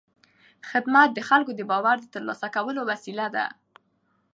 [0.69, 3.45] خدمت د خلکو د باور د ترلاسه کولو وسیله ده.